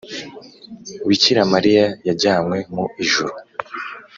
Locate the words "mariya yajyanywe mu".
1.53-2.85